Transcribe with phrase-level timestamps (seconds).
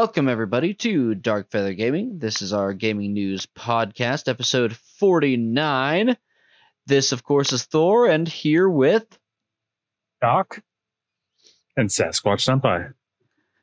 [0.00, 2.20] Welcome, everybody, to Dark Feather Gaming.
[2.20, 6.16] This is our gaming news podcast, episode 49.
[6.86, 9.04] This, of course, is Thor, and here with.
[10.22, 10.62] Doc
[11.76, 12.94] and Sasquatch Senpai.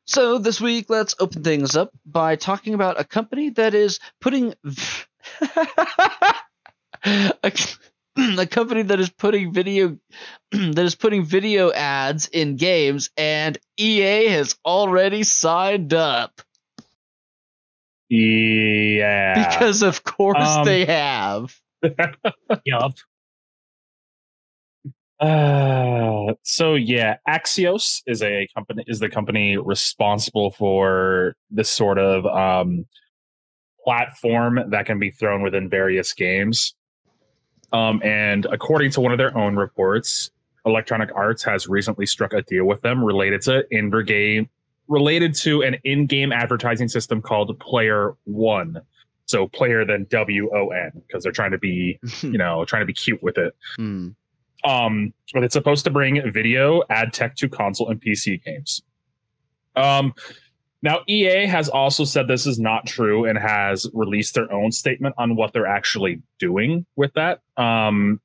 [0.05, 4.53] So, this week, let's open things up by talking about a company that is putting.
[7.03, 7.51] a,
[8.39, 9.97] a company that is putting video
[10.51, 16.41] that is putting video ads in games and EA has already signed up.
[18.09, 19.49] Yeah.
[19.49, 21.55] Because of course Um, they have.
[22.65, 22.93] yup.
[25.19, 32.25] Uh, so yeah, Axios is a company is the company responsible for this sort of
[32.25, 32.85] um
[33.83, 36.75] platform that can be thrown within various games.
[37.73, 40.31] Um, and according to one of their own reports,
[40.65, 44.49] Electronic Arts has recently struck a deal with them related to in-game
[44.87, 48.81] related to an in-game advertising system called Player One.
[49.25, 52.85] So player then W O N because they're trying to be, you know, trying to
[52.85, 53.55] be cute with it.
[53.75, 54.09] Hmm.
[54.63, 58.81] Um, but it's supposed to bring video ad tech to console and PC games.
[59.75, 60.13] Um,
[60.81, 65.15] now EA has also said this is not true and has released their own statement
[65.17, 67.41] on what they're actually doing with that.
[67.57, 68.21] Um,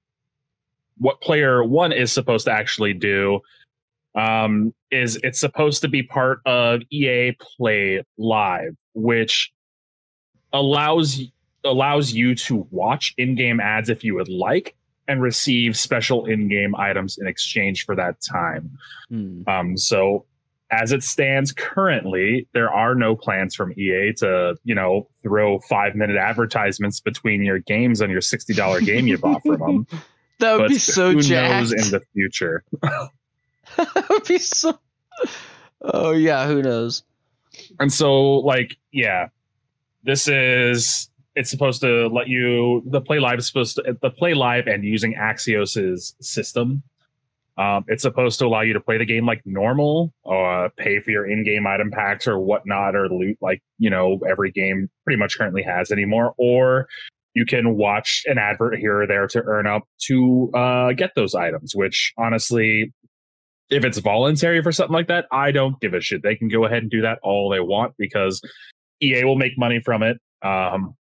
[0.99, 3.41] what Player One is supposed to actually do
[4.15, 9.53] um, is it's supposed to be part of EA Play Live, which
[10.53, 11.21] allows
[11.65, 14.75] allows you to watch in-game ads if you would like
[15.09, 18.71] and receive special in-game items in exchange for that time.
[19.09, 19.43] Hmm.
[19.47, 20.27] Um, so
[20.73, 25.95] as it stands currently, there are no plans from EA to, you know, throw five
[25.95, 29.87] minute advertisements between your games on your sixty dollar game you bought from them.
[30.41, 31.53] That would But be so who jacked.
[31.53, 32.65] knows in the future?
[33.77, 34.79] that would be so.
[35.83, 37.05] Oh yeah, who knows?
[37.79, 39.29] And so, like, yeah,
[40.05, 44.35] this is it's supposed to let you the play live is supposed to the play
[44.35, 46.83] live and using Axios's system.
[47.59, 51.11] Um, it's supposed to allow you to play the game like normal, or pay for
[51.11, 55.37] your in-game item packs or whatnot, or loot like you know every game pretty much
[55.37, 56.35] currently has anymore.
[56.39, 56.89] Or
[57.35, 61.35] you can watch an advert here or there to earn up to uh, get those
[61.35, 61.75] items.
[61.75, 62.93] Which honestly,
[63.71, 66.23] if it's voluntary for something like that, I don't give a shit.
[66.23, 68.41] They can go ahead and do that all they want because
[69.03, 70.19] EA will make money from it.
[70.43, 70.95] Um,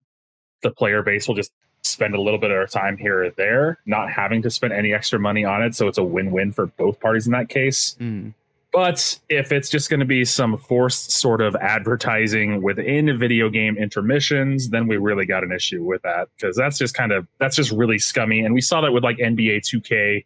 [0.63, 1.51] the player base will just
[1.83, 4.93] spend a little bit of our time here or there, not having to spend any
[4.93, 5.75] extra money on it.
[5.75, 7.97] So it's a win-win for both parties in that case.
[7.99, 8.31] Hmm.
[8.73, 13.77] But if it's just going to be some forced sort of advertising within video game
[13.77, 17.55] intermissions, then we really got an issue with that because that's just kind of that's
[17.55, 18.41] just really scummy.
[18.41, 20.25] And we saw that with like NBA 2K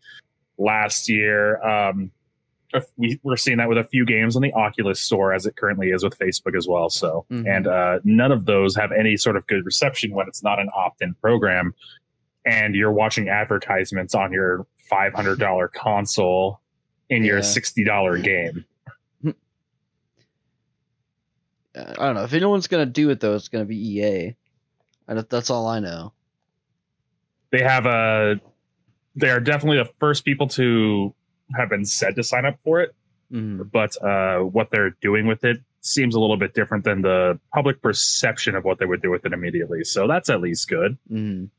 [0.58, 1.60] last year.
[1.60, 2.12] Um,
[2.96, 5.88] we, we're seeing that with a few games on the Oculus store as it currently
[5.90, 6.88] is with Facebook as well.
[6.90, 7.46] So, Mhm.
[7.56, 10.68] and uh, none of those have any sort of good reception when it's not an
[10.74, 11.74] opt-in program,
[12.44, 16.60] and you're watching advertisements on your five hundred dollar console
[17.08, 18.64] in your sixty dollar game.
[21.74, 23.34] Uh, I don't know if anyone's gonna do it though.
[23.34, 24.34] It's gonna be EA.
[25.08, 26.12] And that's all I know.
[27.50, 28.40] They have a.
[29.14, 31.14] They are definitely the first people to
[31.58, 32.94] have been said to sign up for it.
[33.30, 33.62] Hmm.
[33.72, 37.82] but uh, what they're doing with it seems a little bit different than the public
[37.82, 39.84] perception of what they would do with it immediately.
[39.84, 40.96] So that's at least good.
[41.10, 41.50] Mm.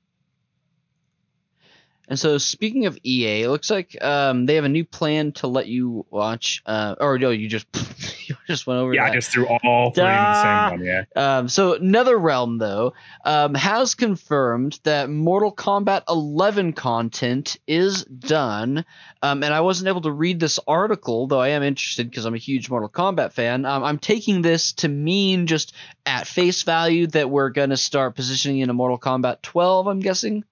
[2.09, 5.47] And so, speaking of EA, it looks like um, they have a new plan to
[5.47, 6.63] let you watch.
[6.65, 7.67] Uh, or no, you just
[8.29, 8.93] you just went over.
[8.93, 9.15] yeah, I that.
[9.15, 10.85] just threw all three in the same one.
[10.85, 12.93] Yeah, Um, so NetherRealm though
[13.25, 18.85] um, has confirmed that Mortal Kombat 11 content is done,
[19.21, 22.35] um, and I wasn't able to read this article though I am interested because I'm
[22.35, 23.65] a huge Mortal Kombat fan.
[23.65, 25.73] Um, I'm taking this to mean just
[26.05, 29.87] at face value that we're gonna start positioning in a Mortal Kombat 12.
[29.87, 30.45] I'm guessing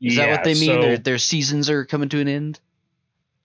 [0.00, 0.66] is that what they mean?
[0.66, 2.60] So, their their seasons are coming to an end.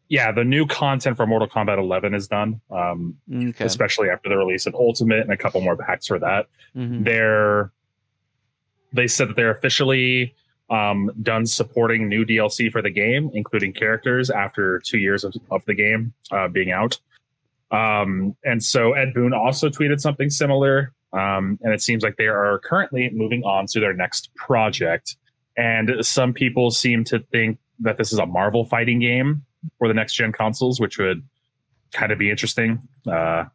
[0.10, 3.66] yeah, the new content for Mortal Kombat 11 is done, um, Okay.
[3.66, 6.48] especially after the release of Ultimate and a couple more packs for that.
[6.76, 7.04] Mhm.
[7.04, 7.72] They're
[8.96, 10.36] they said that they're officially
[10.70, 15.64] um, done supporting new DLC for the game, including characters after two years of, of
[15.66, 17.00] the game uh, being out.
[17.72, 20.94] Um, and so Ed Boon also tweeted something similar.
[21.12, 25.18] Um, and it seems like they are currently moving on to their next project.
[25.58, 29.46] And some people seem to think that this is a Marvel fighting game
[29.78, 31.24] for the next gen consoles, which would
[31.92, 32.88] kind of be interesting.
[33.10, 33.46] Uh,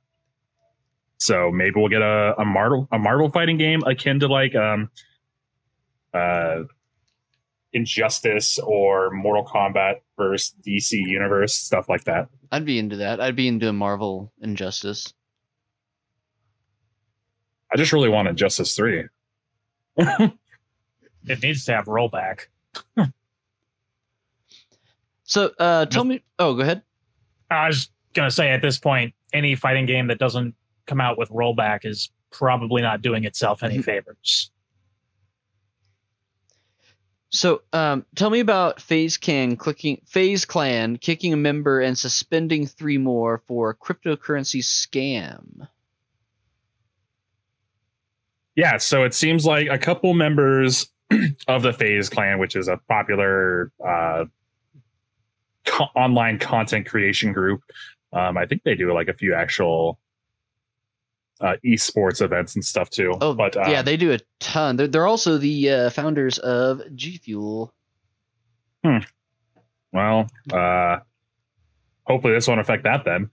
[1.19, 4.89] so maybe we'll get a, a Marvel a Marvel fighting game akin to like um
[6.15, 6.63] uh
[7.73, 12.29] Injustice or Mortal Kombat versus DC Universe stuff like that.
[12.51, 13.21] I'd be into that.
[13.21, 15.13] I'd be into a Marvel Injustice.
[17.71, 19.05] I just really want Injustice Three.
[21.31, 22.47] it needs to have rollback.
[25.25, 26.23] So, uh, tell me.
[26.39, 26.83] Oh, go ahead.
[27.51, 30.55] I was gonna say at this point, any fighting game that doesn't
[30.87, 34.51] come out with rollback is probably not doing itself any favors.
[37.31, 42.67] So, um, tell me about FaZe Clan clicking FaZe Clan kicking a member and suspending
[42.67, 45.69] three more for cryptocurrency scam.
[48.57, 50.89] Yeah, so it seems like a couple members
[51.49, 54.25] of the FaZe Clan, which is a popular uh,
[55.65, 57.63] co- online content creation group,
[58.13, 59.99] um, I think they do like a few actual
[61.41, 63.17] uh, esports events and stuff too.
[63.21, 64.77] Oh, but um, yeah, they do a ton.
[64.77, 67.73] They're, they're also the uh, founders of G Fuel.
[68.85, 68.99] Hmm.
[69.93, 70.99] well, uh,
[72.05, 73.31] hopefully this won't affect that then.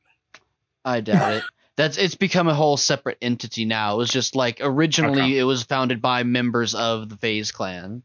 [0.84, 1.44] I doubt it.
[1.78, 3.96] That's it's become a whole separate entity now.
[3.96, 5.38] It was just like originally Okay.
[5.40, 8.02] it was founded by members of the FaZe Clan.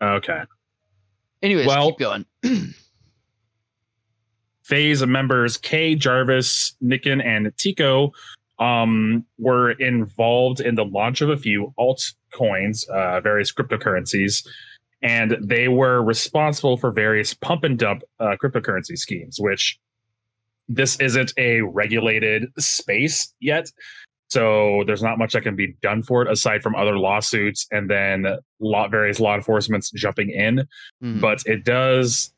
[0.00, 0.40] Okay.
[1.42, 2.24] Anyways, Well- keep going.
[4.62, 8.12] FaZe members Kay, Jarvis, Nikan, and Teeqo
[8.58, 14.46] um, were involved in the launch of a few altcoins, uh, various cryptocurrencies,
[15.02, 19.78] and they were responsible for various pump and dump uh, cryptocurrency schemes, which
[20.72, 23.66] this isn't a regulated space yet.
[24.28, 27.90] So there's not much that can be done for it aside from other lawsuits and
[27.90, 28.24] then
[28.60, 30.68] law, various law enforcement's jumping in
[31.02, 31.20] Mhm.
[31.20, 32.32] but it does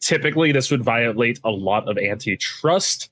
[0.00, 3.10] typically this would violate a lot of antitrust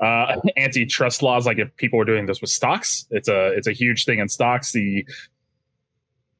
[0.00, 3.72] uh antitrust laws like if people were doing this with stocks it's a it's a
[3.72, 5.06] huge thing in stocks the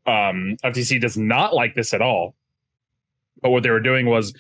[0.07, 2.35] um ftc does not like this at all
[3.41, 4.35] but what they were doing was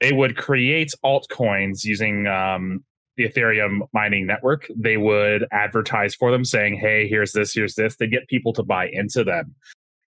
[0.00, 2.84] they would create altcoins using um
[3.16, 7.96] the ethereum mining network they would advertise for them saying hey here's this here's this
[7.96, 9.54] they get people to buy into them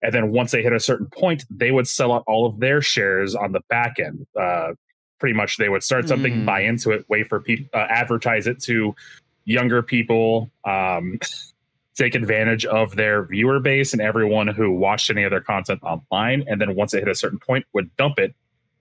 [0.01, 2.81] and then once they hit a certain point, they would sell out all of their
[2.81, 4.25] shares on the back end.
[4.39, 4.73] Uh,
[5.19, 6.45] pretty much, they would start something, Mm.
[6.45, 8.95] buy into it, wait for people, uh, advertise it to
[9.43, 11.19] younger people, um,
[11.95, 16.45] take advantage of their viewer base and everyone who watched any of their content online.
[16.47, 18.33] And then once it hit a certain point, would dump it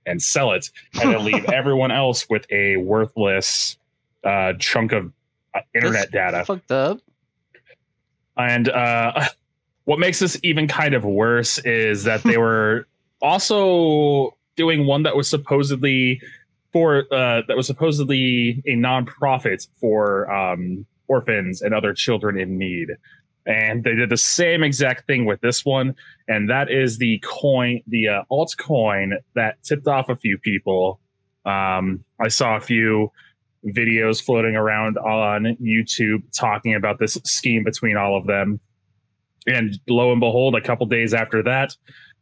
[0.08, 0.70] and sell it,
[1.00, 3.76] and then leave everyone else with a worthless
[4.24, 5.12] uh, chunk of
[5.54, 6.44] uh, internet That's data.
[6.44, 6.98] Fucked up.
[8.36, 9.26] And uh,
[9.84, 12.86] what makes this even kind of worse is that they were
[13.20, 16.20] also doing one that was supposedly
[16.72, 22.90] for uh, that was supposedly a nonprofit for um, orphans and other children in need.
[23.48, 25.94] And they did the same exact thing with this one,
[26.28, 31.00] and that is the coin, the uh, altcoin that tipped off a few people.
[31.46, 33.10] Um, I saw a few
[33.66, 38.60] videos floating around on YouTube talking about this scheme between all of them.
[39.46, 41.74] And lo and behold, a couple days after that,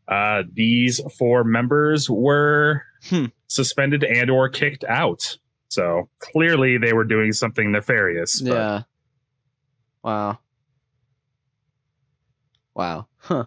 [0.06, 3.26] uh, these four members were Hmm.
[3.48, 5.36] suspended and or kicked out.
[5.68, 8.40] So clearly they were doing something nefarious.
[8.40, 8.82] but- Yeah.
[10.04, 10.38] Wow.
[12.76, 13.08] Wow.
[13.16, 13.46] Huh.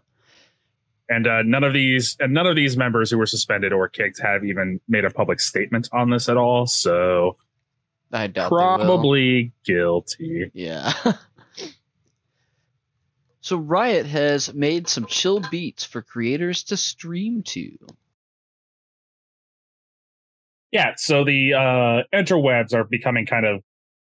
[1.08, 4.20] And uh, none of these and none of these members who were suspended or kicked
[4.22, 6.66] have even made a public statement on this at all.
[6.68, 7.38] So
[8.12, 10.52] I doubt probably guilty.
[10.54, 10.92] Yeah.
[13.42, 17.78] so Riot has made some chill beats for creators to stream to.
[20.72, 23.64] Yeah, so the uh, interwebs are becoming kind of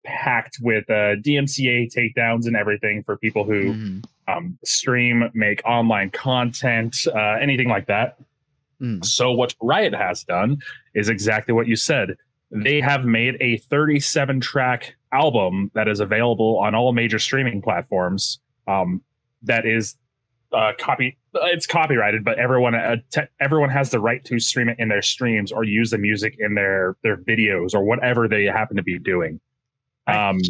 [0.05, 4.05] packed with uh, DMCA takedowns and everything for people who Mhm.
[4.37, 8.19] Um, stream, make online content, uh, anything like that.
[8.81, 9.05] Mm.
[9.05, 10.59] So what Riot has done
[10.95, 12.17] is exactly what you said.
[12.51, 18.41] They have made a 37 track album that is available on all major streaming platforms.
[18.67, 19.03] Um,
[19.43, 19.97] that is
[20.53, 21.17] uh, copy.
[21.35, 25.03] It's copyrighted, but everyone uh, te- everyone has the right to stream it in their
[25.03, 28.99] streams or use the music in their their videos or whatever they happen to be
[28.99, 29.41] doing.
[30.09, 30.41] Um,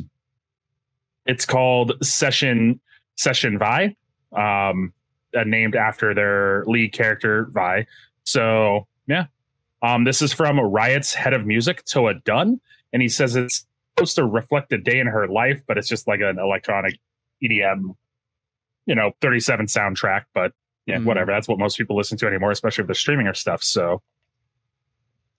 [1.27, 2.81] it's called Session
[3.21, 3.95] Session Vi,
[4.35, 4.93] um,
[5.37, 7.87] uh, named after their lead character Vi.
[8.25, 9.27] So yeah,
[9.83, 12.61] um, this is from Riot's head of music, Toa Dunn,
[12.95, 16.09] and he says it's supposed to reflect a day in her life, but it's just
[16.09, 16.99] like an electronic
[17.43, 17.95] EDM,
[18.87, 20.25] you know, 37 soundtrack.
[20.33, 20.53] But
[20.87, 21.05] yeah, Mhm.
[21.05, 21.31] whatever.
[21.31, 23.63] That's what most people listen to anymore, especially if they're streaming or stuff.
[23.63, 24.01] So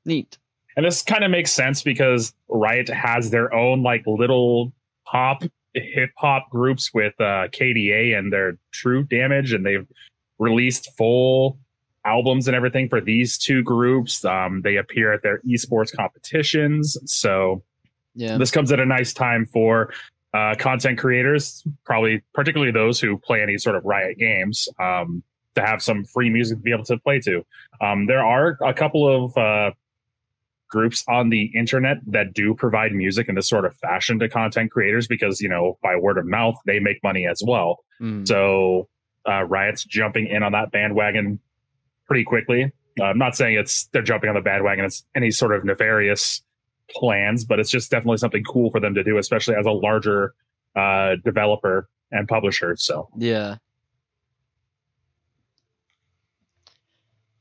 [0.05, 0.37] Neat.
[0.77, 4.71] and this kind of makes sense because Riot has their own like little
[5.05, 9.87] pop hip hop groups with uh, KDA and their True Damage, and they've
[10.39, 11.59] released full
[12.05, 14.25] albums and everything for these two groups.
[14.25, 16.97] Um, they appear at their esports competitions.
[17.05, 17.63] So
[18.15, 18.37] Yeah.
[18.37, 19.93] this comes at a nice time for
[20.33, 25.23] uh, content creators, probably particularly those who play any sort of Riot games, um,
[25.55, 27.45] to have some free music to be able to play to.
[27.81, 29.71] Um, there are a couple of uh,
[30.71, 34.71] groups on the internet that do provide music in this sort of fashion to content
[34.71, 37.83] creators because, you know, by word of mouth, they make money as well.
[38.01, 38.27] Mm.
[38.27, 38.87] So
[39.27, 41.39] uh, Riot's jumping in on that bandwagon
[42.07, 42.71] pretty quickly.
[42.99, 44.85] Uh, I'm not saying it's they're jumping on the bandwagon.
[44.85, 46.41] It's any sort of nefarious
[46.89, 50.33] plans, but it's just definitely something cool for them to do, especially as a larger
[50.75, 52.75] uh, developer and publisher.
[52.77, 53.57] So Yeah.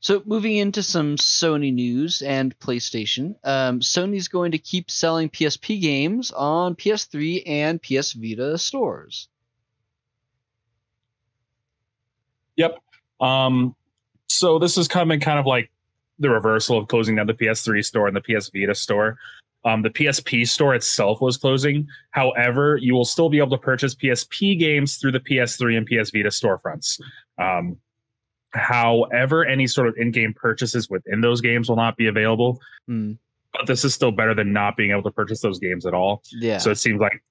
[0.01, 5.79] So moving into some Sony news and PlayStation, um, Sony's going to keep selling PSP
[5.79, 9.27] games on PS3 and PS Vita stores.
[12.55, 12.79] Yep.
[13.19, 13.75] Um,
[14.27, 15.69] so this is coming kind of like
[16.17, 19.19] the reversal of closing down the PS3 store and the PS Vita store.
[19.63, 21.87] Um, the PSP store itself was closing.
[22.09, 26.09] However, you will still be able to purchase PSP games through the PS3 and PS
[26.09, 26.99] Vita storefronts.
[27.37, 27.77] Um,
[28.53, 32.59] however, any sort of in-game purchases within those games will not be available.
[32.87, 33.13] Hmm.
[33.53, 36.23] But this is still better than not being able to purchase those games at all.
[36.31, 36.57] Yeah.
[36.57, 37.21] So it seems like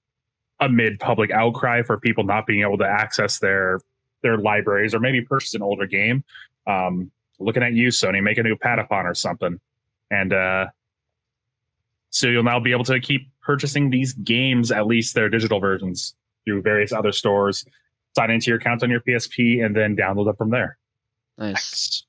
[0.61, 3.81] amid public outcry for people not being able to access their
[4.23, 6.23] their libraries or maybe purchase an older game.
[6.67, 9.59] Um, looking at you, Sony, make a new Patapon or something,
[10.11, 10.67] and uh,
[12.11, 16.15] so you'll now be able to keep purchasing these games, at least their digital versions,
[16.45, 17.65] through various other stores.
[18.17, 20.77] Sign into your account on your PSP and then download them from there.
[21.41, 22.05] Nice.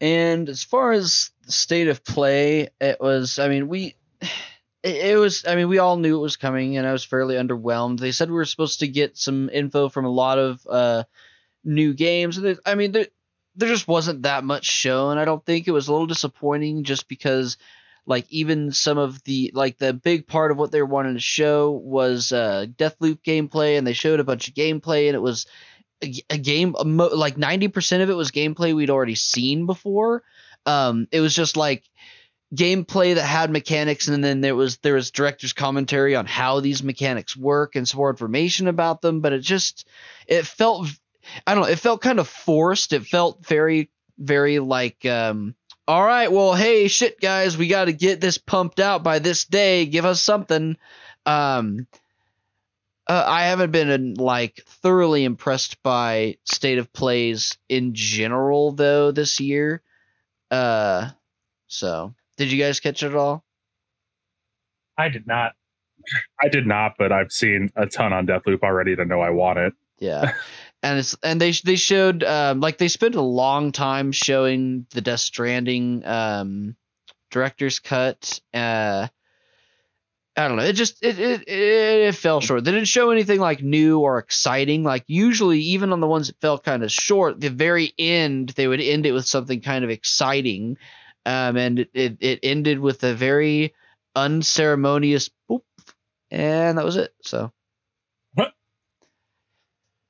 [0.00, 3.96] And as far as the state of play, it was, I mean, we,
[4.82, 7.34] it, it was, I mean, we all knew it was coming and I was fairly
[7.34, 7.98] underwhelmed.
[7.98, 11.02] They said we were supposed to get some info from a lot of uh,
[11.64, 12.38] new games.
[12.64, 13.06] I mean, there,
[13.56, 15.18] there just wasn't that much shown.
[15.18, 17.56] I don't think it was a little disappointing just because,
[18.08, 21.20] like, even some of the, like, the big part of what they were wanting to
[21.20, 25.46] show was uh, Deathloop gameplay and they showed a bunch of gameplay and it was,
[26.02, 30.22] a, a game a mo- like 90% of it was gameplay we'd already seen before.
[30.66, 31.84] Um it was just like
[32.54, 36.82] gameplay that had mechanics and then there was there was director's commentary on how these
[36.82, 39.86] mechanics work and some more information about them but it just
[40.26, 40.88] it felt
[41.46, 42.94] i don't know it felt kind of forced.
[42.94, 45.54] It felt very very like um
[45.88, 49.44] all right well hey shit guys we got to get this pumped out by this
[49.44, 50.76] day give us something
[51.26, 51.86] um
[53.08, 59.40] uh, I haven't been like thoroughly impressed by state of plays in general though this
[59.40, 59.82] year.
[60.50, 61.08] Uh,
[61.68, 63.44] so did you guys catch it all?
[64.98, 65.52] I did not.
[66.42, 69.58] I did not, but I've seen a ton on Deathloop already to know I want
[69.58, 69.72] it.
[69.98, 70.32] Yeah,
[70.82, 75.00] and it's and they they showed um like they spent a long time showing the
[75.00, 76.76] Death Stranding um
[77.30, 78.40] director's cut.
[78.54, 79.08] Uh,
[80.36, 80.62] I don't know.
[80.62, 82.64] It just it, it it fell short.
[82.64, 84.84] They didn't show anything like new or exciting.
[84.84, 88.68] Like usually, even on the ones that fell kind of short, the very end they
[88.68, 90.76] would end it with something kind of exciting.
[91.26, 93.74] Um, and it, it, it ended with a very
[94.14, 95.62] unceremonious boop,
[96.30, 97.12] and that was it.
[97.22, 97.52] So.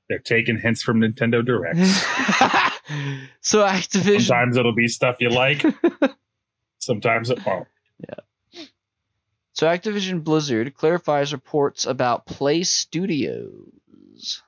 [0.09, 1.79] They're taking hints from Nintendo Direct.
[3.41, 4.23] so Activision.
[4.23, 5.63] Sometimes it'll be stuff you like.
[6.79, 7.69] Sometimes it won't.
[8.01, 8.65] Yeah.
[9.53, 14.43] So Activision Blizzard clarifies reports about Play Studios.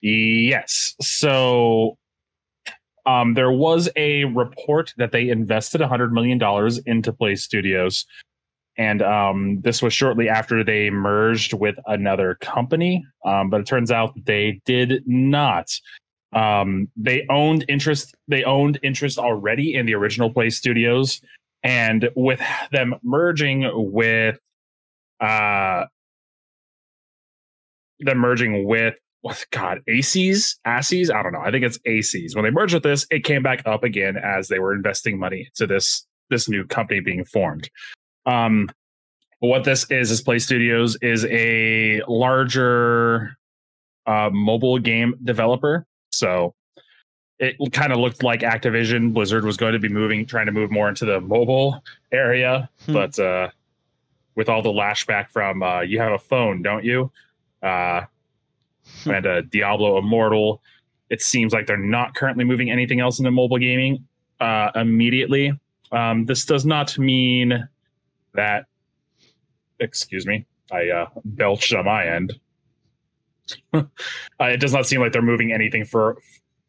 [0.00, 0.94] Yes.
[1.02, 1.98] So
[3.04, 6.40] um, there was a report that they invested $100 million
[6.86, 8.04] into Playstudios.
[8.78, 13.04] And um, this was shortly after they merged with another company.
[13.24, 15.68] Um, but it turns out they did not.
[16.32, 18.14] Um, they owned interest.
[18.28, 21.22] They owned interest already in the original Playstudios,
[21.62, 24.38] and with them merging with,
[25.20, 25.86] uh,
[28.00, 28.96] them merging with
[29.50, 31.40] God, Acies, Acies, I don't know.
[31.40, 32.34] I think it's Acies.
[32.34, 35.48] When they merged with this, it came back up again as they were investing money
[35.48, 37.70] into this this new company being formed.
[38.26, 38.68] Um,
[39.40, 43.36] what this is is Playstudios is a larger
[44.06, 45.86] uh, mobile game developer.
[46.10, 46.54] So
[47.38, 50.70] it kind of looked like Activision Blizzard was going to be moving, trying to move
[50.72, 52.92] more into the mobile area, Hmm.
[52.94, 53.48] but uh,
[54.34, 57.10] with all the lashback from uh, you have a phone, don't you?
[57.62, 58.02] Uh,
[59.04, 59.10] Hmm.
[59.10, 60.62] and uh, Diablo Immortal.
[61.10, 64.06] It seems like they're not currently moving anything else into mobile gaming
[64.40, 65.52] uh, immediately.
[65.92, 67.68] Um, this does not mean
[68.38, 68.66] that.
[69.78, 72.38] Excuse me, I uh, belched on my end.
[73.72, 73.84] uh,
[74.40, 76.18] it does not seem like they're moving anything for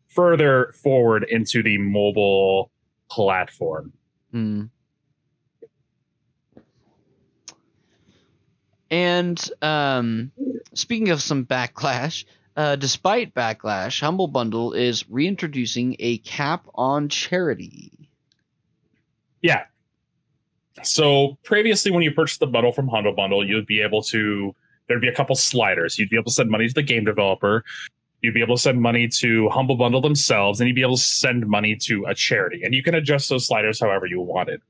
[0.09, 2.71] further forward into the mobile
[3.09, 3.93] platform.
[4.31, 4.65] Hmm.
[8.91, 10.31] And um,
[10.73, 18.09] speaking of some backlash, uh, despite backlash, Humble Bundle is reintroducing a cap on charity.
[19.41, 19.65] Yeah.
[20.83, 24.55] So previously, when you purchased the bundle from Humble Bundle, you'd be able to
[24.87, 25.99] there'd be a couple sliders.
[25.99, 27.63] You'd be able to send money to the game developer.
[28.21, 31.01] You'd be able to send money to Humble Bundle themselves, and you'd be able to
[31.01, 32.63] send money to a charity.
[32.63, 34.61] And you can adjust those sliders however you wanted.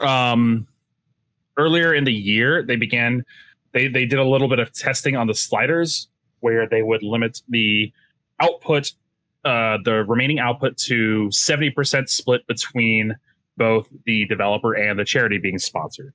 [0.00, 0.66] Um,
[1.56, 3.24] earlier in the year, they began
[3.72, 6.08] they they did a little bit of testing on the sliders
[6.40, 7.92] where they would limit the
[8.40, 8.92] output,
[9.44, 13.14] uh, the remaining output to seventy percent split between
[13.56, 16.12] both the developer and the charity being sponsored,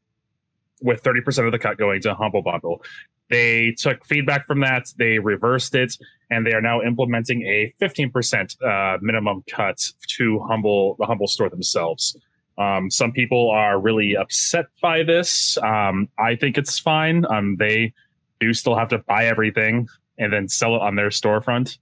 [0.82, 2.82] with thirty percent of the cut going to Humble Bundle.
[3.30, 5.96] They took feedback from that, they reversed it,
[6.32, 9.80] and they are now implementing a 15% uh, minimum cut
[10.18, 12.18] to Humble the Humble store themselves.
[12.58, 15.58] Um, some people are really upset by this.
[15.60, 17.26] Um, I think it's fine.
[17.30, 17.94] Um, they
[18.40, 21.78] do still have to buy everything and then sell it on their storefront.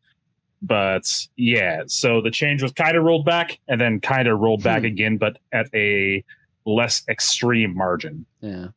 [0.62, 1.04] But
[1.36, 4.80] yeah, so the change was kind of rolled back and then kind of rolled back
[4.82, 4.86] Hmm.
[4.88, 6.24] again, but at a
[6.66, 8.26] less extreme margin.
[8.42, 8.68] Yeah.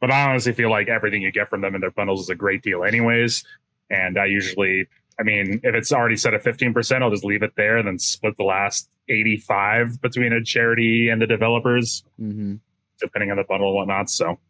[0.00, 2.34] But I honestly feel like everything you get from them in their bundles is a
[2.34, 3.44] great deal, anyways.
[3.90, 4.86] And I usually,
[5.18, 7.98] I mean, if it's already set at 15%, I'll just leave it there and then
[7.98, 12.56] split the last 85 between a charity and the developers, hmm
[13.00, 14.10] depending on the bundle and whatnot.
[14.10, 14.40] So,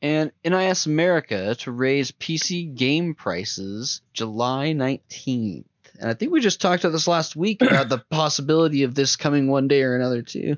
[0.00, 5.64] And NIS America to raise PC game prices July 19th.
[6.00, 9.16] And I think we just talked about this last week about the possibility of this
[9.16, 10.56] coming one day or another, too.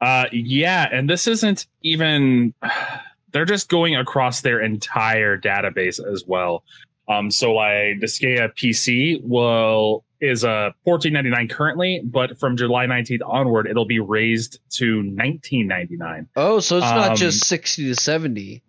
[0.00, 0.88] uh, yeah.
[0.92, 2.54] And this isn't even,
[3.32, 6.62] they're just going across their entire database as well.
[7.08, 13.66] Um, so like Disgaea PC will is ninety nine currently, but from July nineteenth onward,
[13.66, 16.28] it'll be raised to nineteen ninety nine.
[16.36, 18.62] Oh, so it's not Um, just 60 to 70.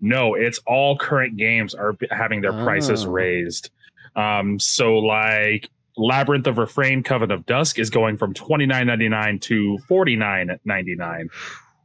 [0.00, 3.10] No, it's all current games are having their prices Oh.
[3.10, 3.70] raised.
[4.16, 9.08] Um, so like Labyrinth of Refrain, Covenant of Dusk is going from twenty nine ninety
[9.08, 11.28] nine to forty nine ninety nine.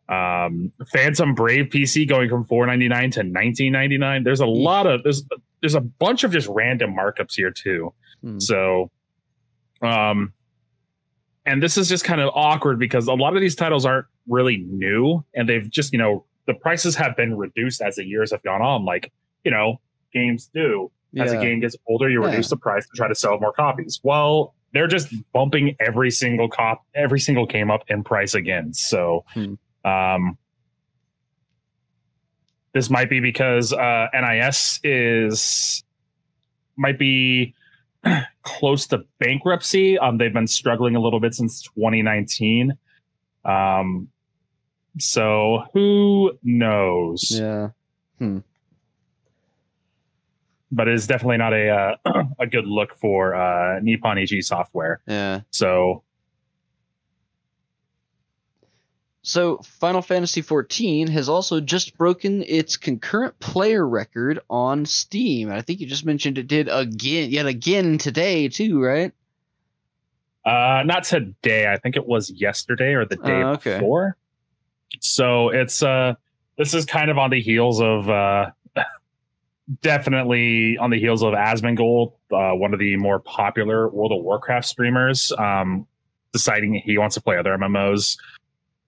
[0.10, 4.23] Um, Phantom Brave PC going from four ninety nine to nineteen ninety nine.
[4.23, 5.23] There's a lot of there's
[5.62, 7.93] there's a bunch of just random markups here too.
[8.21, 8.39] Hmm.
[8.39, 8.91] So,
[9.82, 10.34] um,
[11.45, 14.58] and this is just kind of awkward because a lot of these titles aren't really
[14.58, 18.43] new and they've just, you know, the prices have been reduced as the years have
[18.43, 18.86] gone on.
[18.86, 19.12] Like,
[19.43, 19.80] you know,
[20.13, 20.91] games do.
[21.17, 22.27] As a game gets older, you Yeah.
[22.30, 23.99] reduce the price to try to sell more copies.
[24.03, 28.73] Well, they're just bumping every single cop, every single game up in price again.
[28.73, 29.53] So, Hmm.
[29.86, 30.38] um,
[32.73, 35.84] this might be because uh, NIS is
[36.75, 37.56] might be
[38.43, 39.97] close to bankruptcy.
[39.97, 42.77] Um, they've been struggling a little bit since 2019.
[43.45, 44.10] Um,
[44.99, 47.31] so who knows?
[47.31, 47.69] Yeah.
[48.19, 48.39] Hmm.
[50.71, 51.69] But it's definitely not a
[52.05, 55.01] uh, a good look for uh, Nippon Ichi software.
[55.07, 55.41] Yeah.
[55.51, 56.03] So
[59.27, 65.51] So, Final Fantasy XIV has also just broken its concurrent player record on Steam.
[65.51, 69.11] I think you just mentioned it did again, yet again today, too, right?
[70.45, 71.67] Uh, not today.
[71.69, 73.73] I think it was yesterday or the day Oh, okay.
[73.73, 74.15] before.
[75.01, 76.13] So it's uh,
[76.57, 78.51] this is kind of on the heels of uh,
[79.81, 84.65] definitely on the heels of Asmongold, uh, one of the more popular World of Warcraft
[84.65, 85.85] streamers, um,
[86.31, 88.17] deciding he wants to play other MMOs,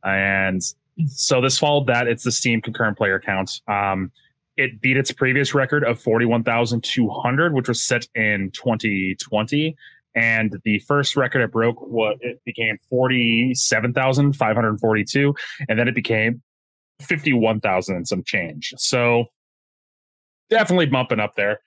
[0.03, 0.61] and
[1.07, 2.07] so this followed that.
[2.07, 3.61] It's the Steam concurrent player count.
[3.67, 4.11] Um,
[4.57, 8.51] it beat its previous record of forty one thousand two hundred, which was set in
[8.51, 9.75] twenty twenty
[10.15, 15.35] and the first record it broke what it became 47,542
[15.69, 16.41] and then it became
[17.01, 18.73] 51,000 and some change.
[18.77, 19.25] So
[20.49, 21.59] definitely bumping up there.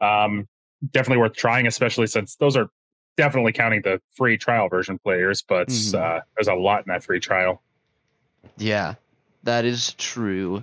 [0.00, 0.46] Um
[0.92, 2.68] definitely worth trying especially since those are
[3.16, 5.94] definitely counting the free trial version players but Mhm.
[6.00, 7.64] uh there's a lot in that free trial.
[8.56, 8.94] Yeah,
[9.44, 10.62] that is true.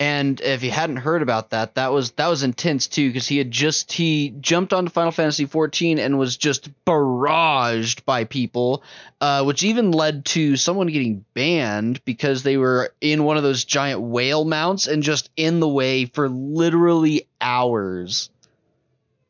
[0.00, 3.36] And if you hadn't heard about that, that was that was intense too, because he
[3.36, 8.84] had just he jumped onto Final Fantasy XIV and was just barraged by people,
[9.20, 13.64] uh, which even led to someone getting banned because they were in one of those
[13.64, 18.30] giant whale mounts and just in the way for literally hours.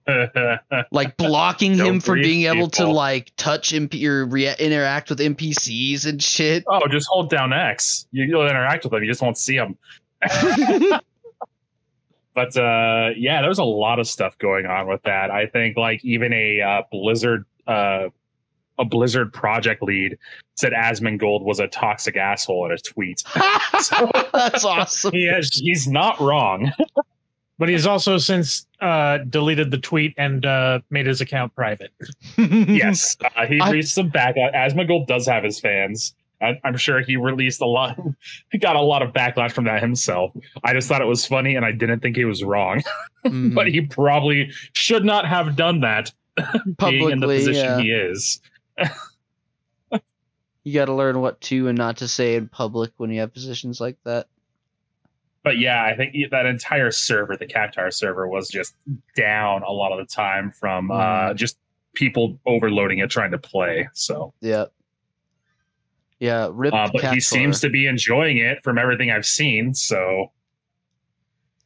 [0.90, 6.06] like blocking him from being able to like touch MP or rea- interact with NPCs
[6.06, 6.64] and shit.
[6.68, 8.06] oh, just hold down X.
[8.10, 9.02] You, you'll interact with them.
[9.02, 9.76] You just won't see them.
[12.34, 15.30] but uh, yeah, there's a lot of stuff going on with that.
[15.30, 18.08] I think like even a uh, Blizzard, uh,
[18.78, 20.18] a Blizzard project lead
[20.56, 23.22] said Asmongold was a toxic asshole in a tweet.
[24.32, 25.12] That's awesome.
[25.12, 26.72] He has, he's not wrong.
[27.58, 31.90] But he's also since uh, deleted the tweet and uh, made his account private.
[32.38, 34.36] yes, uh, he I- reached some back.
[34.36, 36.14] Asmongold does have his fans.
[36.40, 37.98] I, I'm sure he released a lot.
[38.52, 40.32] He got a lot of backlash from that himself.
[40.62, 42.82] I just thought it was funny, and I didn't think he was wrong.
[43.26, 43.52] Mhm.
[43.54, 46.12] but he probably should not have done that.
[46.36, 47.80] being in the Publicly, position yeah.
[47.80, 48.40] he is.
[50.64, 53.32] You got to learn what to and not to say in public when you have
[53.32, 54.28] positions like that.
[55.44, 58.74] But yeah, I think that entire server, the Cactuar server, was just
[59.16, 61.36] down a lot of the time from uh, Mm.
[61.36, 61.56] just
[61.94, 63.88] people overloading it trying to play.
[63.94, 64.66] So, Yeah.
[66.20, 69.72] Yeah, rip uh, but he seems to be enjoying it from everything I've seen.
[69.72, 70.32] So,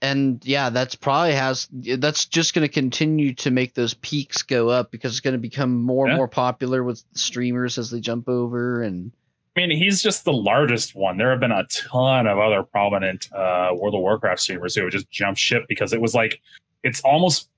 [0.02, 4.68] and yeah, that's probably has that's just going to continue to make those peaks go
[4.68, 8.28] up because it's going to become more and more popular with streamers as they jump
[8.28, 9.12] over and
[9.54, 11.18] I mean, he's just the largest one.
[11.18, 14.92] There have been a ton of other prominent uh, World of Warcraft streamers who have
[14.92, 16.40] just jumped ship because it was like
[16.82, 17.50] it's almost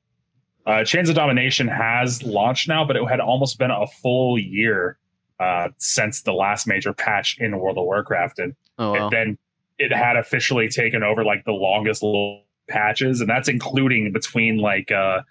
[0.66, 4.98] uh, Chains of Domination has launched now, but it had almost been a full year
[5.38, 9.02] uh, since the last major patch in World of Warcraft, and oh well.
[9.04, 9.38] and then
[9.78, 14.90] it had officially taken over like the longest little patches, and that's including between like
[14.90, 15.22] uh,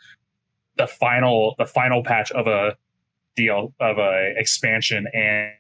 [0.78, 2.78] the final the final patch of a
[3.36, 5.52] deal of a expansion and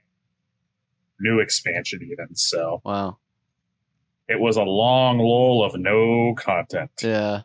[1.19, 2.36] new expansion even.
[2.36, 3.17] So wow.
[4.28, 6.91] it was a long lull of no content.
[7.02, 7.41] Yeah.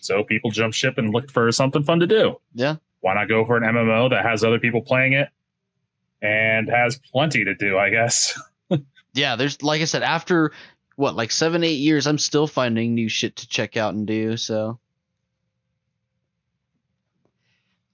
[0.00, 2.40] So people jumped ship and looked for something fun to do.
[2.54, 2.76] Yeah.
[3.00, 5.28] Why not go for an MMO that has other people playing it
[6.22, 8.38] and has plenty to do, I guess.
[9.14, 10.52] Yeah, there's like I said after
[10.96, 14.36] what like 7 8 years I'm still finding new shit to check out and do,
[14.36, 14.78] so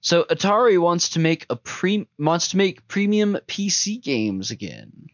[0.05, 5.07] So Atari wants to make a pre wants to make premium PC games again.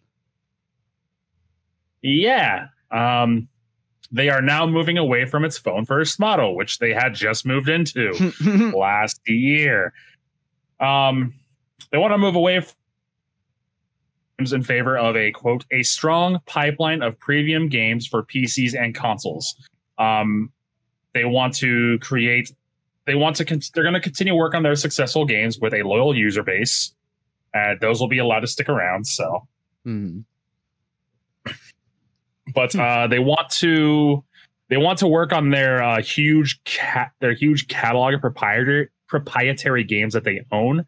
[2.02, 2.66] Yeah.
[2.90, 3.48] Um,
[4.10, 7.68] they are now moving away from its phone first model, which they had just moved
[7.68, 8.32] into
[8.76, 9.92] last year.
[10.80, 11.34] Um,
[11.92, 12.74] they want to move away from
[14.40, 19.54] in favor of a quote a strong pipeline of premium games for PCs and consoles.
[19.98, 20.50] Um,
[21.14, 22.50] they want to create.
[23.10, 23.44] They want to.
[23.44, 26.94] Con- they're going to continue work on their successful games with a loyal user base.
[27.52, 29.04] Uh, those will be allowed to stick around.
[29.04, 29.48] So
[29.84, 30.20] Hmm.
[32.54, 34.22] but uh, they want to
[34.68, 39.82] they want to work on their uh, huge cat their huge catalog of proprietary proprietary
[39.82, 40.86] games that they own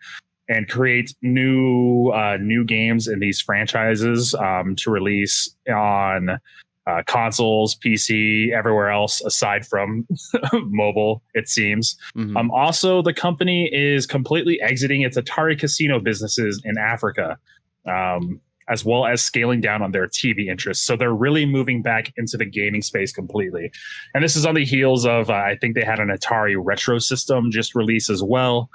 [0.48, 6.38] and create new uh, new games in these franchises um, to release on
[6.86, 10.06] uh, consoles, PC, everywhere else aside from
[10.52, 11.22] mobile.
[11.34, 11.96] It seems.
[12.16, 12.36] Mhm.
[12.36, 17.38] Um, also, the company is completely exiting its Atari casino businesses in Africa,
[17.86, 20.84] um, as well as scaling down on their TV interests.
[20.84, 23.70] So they're really moving back into the gaming space completely.
[24.14, 26.98] And this is on the heels of, uh, I think they had an Atari retro
[26.98, 28.70] system just released as well.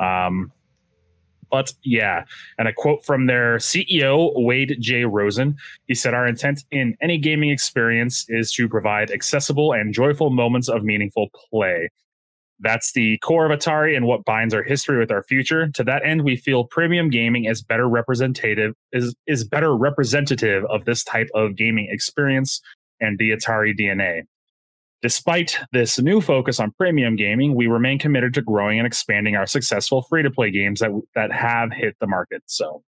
[0.00, 0.52] Um,
[1.52, 2.24] but yeah,
[2.58, 5.04] and a quote from their CEO, Wade J.
[5.04, 5.56] Rosen.
[5.86, 10.68] He said, Our intent in any gaming experience is to provide accessible and joyful moments
[10.68, 11.90] of meaningful play.
[12.60, 15.68] That's the core of Atari and what binds our history with our future.
[15.68, 20.86] To that end, we feel premium gaming is better representative is is better representative of
[20.86, 22.62] this type of gaming experience
[23.00, 24.22] and the Atari DNA.
[25.02, 29.46] Despite this new focus on premium gaming, we remain committed to growing and expanding our
[29.46, 32.42] successful free-to-play games that that have hit the market.
[32.46, 32.84] So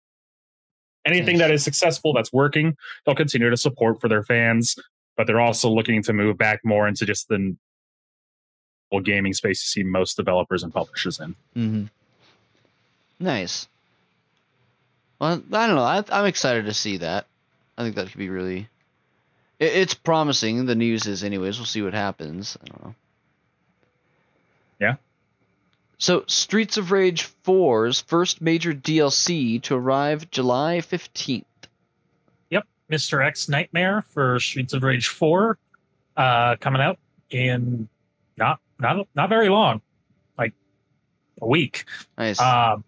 [1.05, 1.47] anything Nice.
[1.47, 4.75] that is successful that's working, they'll continue to support for their fans,
[5.15, 7.55] but they're also looking to move back more into just the
[9.05, 11.33] gaming space you see most developers and publishers in.
[11.55, 11.85] Mm-hmm.
[13.21, 13.69] Nice.
[15.19, 15.83] Well, I don't know.
[15.83, 17.25] I, I'm excited to see that.
[17.77, 18.67] I think that could be really.
[19.61, 20.65] It, it's promising.
[20.65, 21.57] The news is, anyways.
[21.57, 22.57] We'll see what happens.
[22.61, 22.95] I don't know.
[24.79, 24.95] Yeah.
[25.99, 31.45] So, Streets of Rage 4's first major DLC to arrive July 15th.
[32.49, 32.65] Yep.
[32.91, 33.23] Mr.
[33.23, 35.57] X Nightmare for Streets of Rage 4
[36.17, 36.97] uh, coming out
[37.29, 37.87] in
[38.37, 39.81] not not not very long,
[40.37, 40.53] like
[41.41, 41.85] a week.
[42.17, 42.41] Nice.
[42.41, 42.83] Um,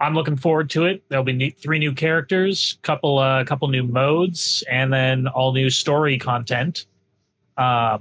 [0.00, 1.02] I'm looking forward to it.
[1.08, 5.70] There'll be ne- three new characters, couple uh, couple new modes, and then all new
[5.70, 6.86] story content.
[7.56, 7.98] Uh,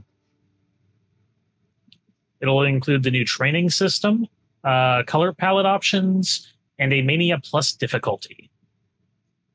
[2.42, 4.28] It'll include the new training system,
[4.66, 8.50] uh, color palette options, and a Mania Plus difficulty.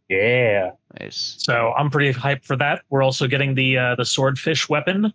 [0.09, 0.71] Yeah.
[0.99, 1.35] Nice.
[1.39, 2.81] So I'm pretty hyped for that.
[2.89, 5.13] We're also getting the uh, the swordfish weapon.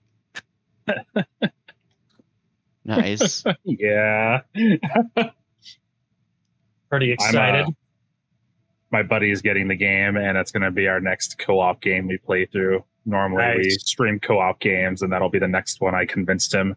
[2.86, 3.44] Nice.
[3.64, 4.42] Yeah.
[6.94, 7.66] Pretty excited.
[7.66, 7.72] uh,
[8.92, 11.82] My buddy is getting the game, and it's going to be our next co op
[11.82, 12.84] game we play through.
[13.04, 15.96] Normally, we stream co op games, and that'll be the next one.
[15.96, 16.76] I convinced him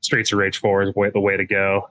[0.00, 1.90] Streets of Rage 4 is way, the way to go.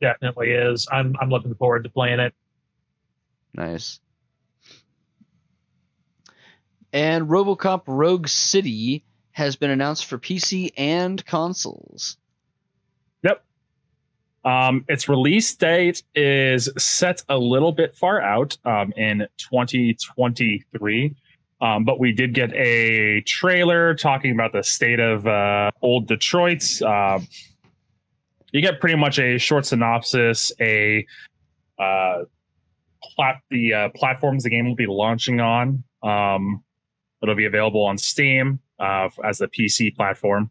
[0.00, 0.88] Definitely is.
[0.90, 2.34] I'm I'm looking forward to playing it.
[3.54, 4.00] nice.
[6.92, 12.16] And RoboCop Rogue City has been announced for PC and consoles.
[14.46, 21.14] Um, its release date is set a little bit far out um, in 2023.
[21.60, 26.80] Um, but we did get a trailer talking about the state of uh, old Detroit.
[26.82, 27.26] Um,
[28.52, 31.04] you get pretty much a short synopsis, a
[31.78, 32.22] uh,
[33.02, 35.82] plat- the uh, platforms the game will be launching on.
[36.04, 36.62] Um,
[37.20, 40.50] it'll be available on Steam uh, as the PC platform.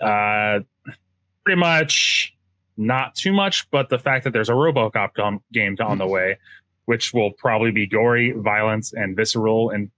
[0.00, 0.60] Uh,
[1.44, 2.33] pretty much
[2.76, 6.38] not too much, but the fact that there's a RoboCop com- game on the way,
[6.86, 9.90] which will probably be gory, violence, and visceral, and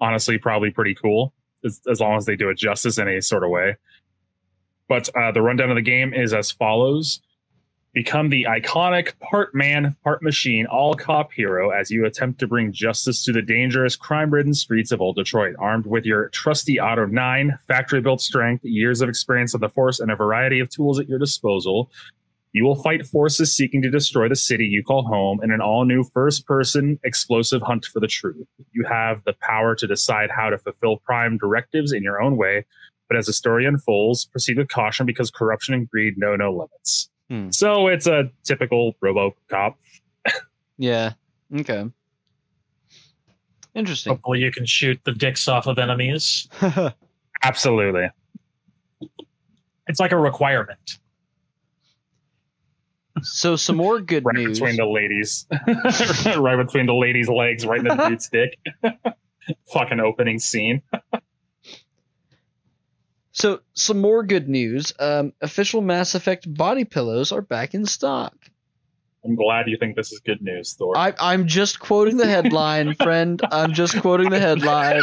[0.00, 1.32] honestly probably pretty cool
[1.64, 3.76] as, as long as they do it justice in a sort of way.
[4.88, 7.20] But uh, the rundown of the game is as follows.
[7.96, 12.70] Become the iconic part man, part machine, all cop hero as you attempt to bring
[12.70, 15.56] justice to the dangerous, crime ridden streets of Old Detroit.
[15.58, 19.98] Armed with your trusty Auto 9, factory built strength, years of experience on the force,
[19.98, 21.90] and a variety of tools at your disposal,
[22.52, 25.86] you will fight forces seeking to destroy the city you call home in an all
[25.86, 28.46] new first person explosive hunt for the truth.
[28.72, 32.66] You have the power to decide how to fulfill prime directives in your own way,
[33.08, 37.08] but as the story unfolds, proceed with caution because corruption and greed know no limits.
[37.30, 37.50] Hmm.
[37.50, 39.74] So it's a typical RoboCop.
[40.78, 41.12] Yeah.
[41.54, 41.84] Okay.
[43.74, 44.12] Interesting.
[44.12, 46.48] Hopefully, you can shoot the dicks off of enemies.
[47.42, 48.08] Absolutely.
[49.86, 50.98] It's like a requirement.
[53.22, 54.58] so some more good Right news.
[54.58, 55.46] between the ladies.
[56.38, 58.58] right between the ladies' legs, right in the dude's dick.
[59.72, 60.82] Fucking opening scene.
[63.36, 64.94] So some more good news.
[64.98, 68.34] Um, official Mass Effect body pillows are back in stock.
[69.22, 70.96] I'm glad you think this is good news, Thor.
[70.96, 73.38] I, I'm just quoting the headline, friend.
[73.52, 75.02] I'm just quoting the headline.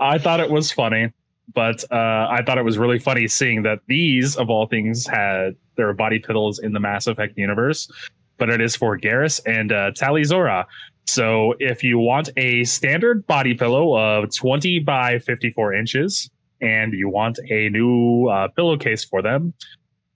[0.00, 1.12] I thought it was funny,
[1.52, 5.54] but uh, I thought it was really funny seeing that these, of all things, had
[5.76, 7.90] their body pillows in the Mass Effect universe.
[8.38, 10.64] But it is for Garrus and uh, Tali'Zorah.
[11.06, 17.08] So if you want a standard body pillow of 20 by 54 inches, and you
[17.08, 19.54] want a new uh, pillowcase for them,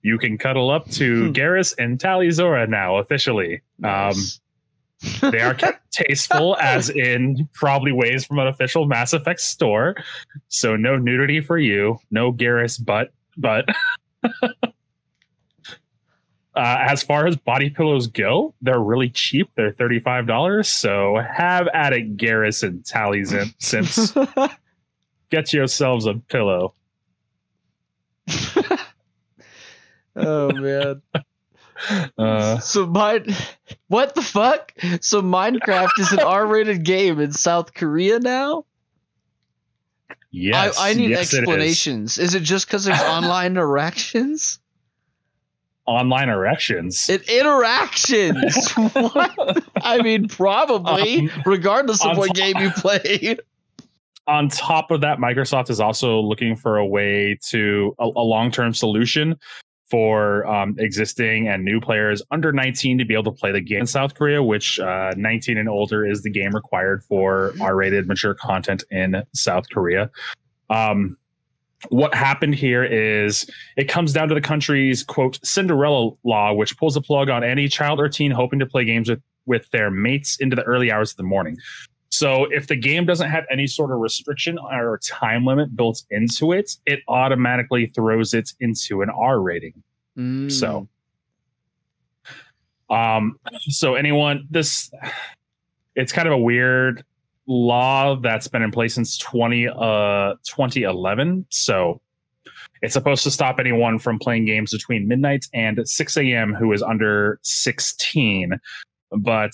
[0.01, 1.31] you can cuddle up to Hmm.
[1.31, 3.61] Garrus and Tali'Zorah now officially.
[3.83, 4.13] Um,
[5.21, 9.95] they are kept tasteful, as in probably ways from an official Mass Effect store.
[10.47, 13.67] So no nudity for you, no Garrus butt, but
[14.43, 14.63] uh,
[16.55, 19.49] as far as body pillows go, they're really cheap.
[19.55, 20.69] They're thirty five dollars.
[20.69, 23.25] So have at it, Garrus and Tali
[23.59, 24.13] Simps.
[25.33, 26.75] Get yourselves a pillow.
[30.15, 31.01] oh man.
[32.19, 33.33] Uh, So mine,
[33.87, 34.71] what the fuck?
[35.01, 38.65] So Minecraft is an R-rated game in South Korea now.
[40.29, 41.39] yes, I, I need yes, it is.
[41.39, 42.17] explanations.
[42.19, 42.35] Is.
[42.35, 44.59] it just because there's online interactions?
[45.87, 47.09] Online erections.
[47.09, 48.69] It interactions.
[48.73, 49.63] what?
[49.81, 53.37] I mean, probably, Um, regardless of what game you play.
[54.27, 58.51] On top of that, Microsoft is also looking for a way to a, a long
[58.51, 59.37] term solution
[59.89, 63.81] for um, existing and new players under 19 to be able to play the game
[63.81, 68.07] in South Korea, which uh, 19 and older is the game required for R rated
[68.07, 70.09] mature content in South Korea.
[70.69, 71.17] Um,
[71.89, 76.93] what happened here is it comes down to the country's quote Cinderella law, which pulls
[76.93, 80.37] the plug on any child or teen hoping to play games with, with their mates
[80.39, 81.57] into the early hours of the morning.
[82.13, 86.51] So if the game doesn't have any sort of restriction or time limit built into
[86.51, 89.81] it, it automatically throws it into an R rating.
[90.15, 90.51] Mm.
[90.51, 90.87] So
[92.91, 94.91] um so anyone this
[95.95, 97.03] it's kind of a weird
[97.47, 101.47] law that's been in place since 20 uh 2011.
[101.49, 101.99] So
[102.83, 106.53] it's supposed to stop anyone from playing games between midnight and 6 a.m.
[106.53, 108.59] who is under 16.
[109.17, 109.53] But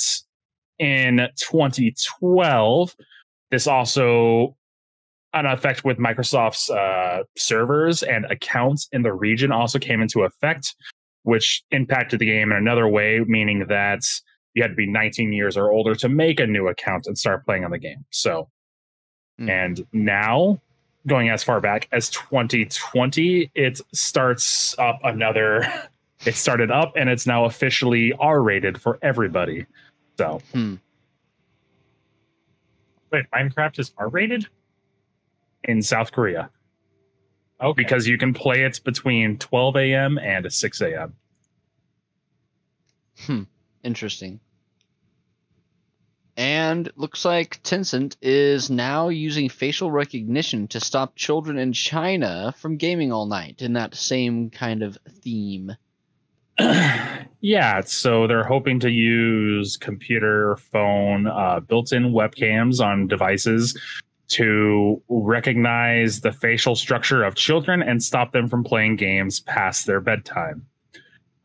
[0.80, 2.96] in 2012,
[3.52, 4.56] this also
[5.34, 10.76] an effect with Microsoft's uh, servers and accounts in the region also came into effect,
[11.24, 14.02] which impacted the game in another way, meaning that
[14.56, 17.46] you had to be 19 years or older to make a new account and start
[17.46, 18.06] playing on the game.
[18.10, 18.50] So,
[19.40, 19.50] Mm.
[19.50, 20.60] and now
[21.08, 25.66] going as far back as 2020, it starts up another.
[26.26, 29.66] It started up and it's now officially R rated for everybody.
[30.20, 30.76] So, Hmm.
[33.10, 34.48] Wait, Minecraft is R rated?
[35.64, 36.50] in South Korea,
[37.62, 37.82] Okay.
[37.84, 40.18] because you can play it between 12 a.m.
[40.18, 41.14] and 6 a.m.
[43.26, 43.44] Hmm.
[43.84, 44.42] Interesting.
[46.36, 52.76] And looks like Tencent is now using facial recognition to stop children in China from
[52.78, 55.76] gaming all night in that same kind of theme.
[57.42, 63.78] yeah, so they're hoping to use computer, phone, uh, built-in webcams on devices
[64.30, 70.00] to recognize the facial structure of children and stop them from playing games past their
[70.00, 70.66] bedtime.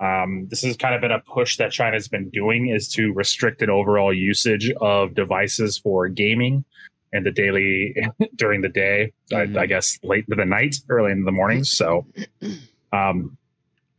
[0.01, 3.63] Um, this has kind of been a push that China's been doing is to restrict
[3.63, 6.65] an overall usage of devices for gaming
[7.13, 7.97] and the daily
[8.37, 9.13] during the day.
[9.31, 9.57] Mhm.
[9.57, 11.71] I, I guess late into the night, early in the mornings.
[11.71, 12.07] So,
[12.93, 13.39] um,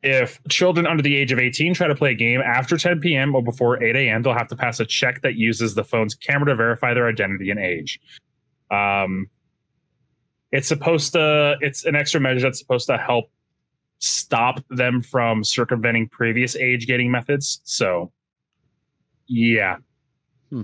[0.05, 3.33] if children under the age of 18 try to play a game after 10 p.m.
[3.33, 6.45] or before 8 a.m., they'll have to pass a check that uses the phone's camera
[6.51, 7.99] to verify their identity and age.
[8.69, 9.31] Um,
[10.51, 13.31] it's supposed to, it's an extra measure that's supposed to help
[13.97, 17.61] stop them from circumventing previous age gating methods.
[17.63, 18.11] So,
[19.27, 19.77] yeah.
[20.51, 20.61] Hmm.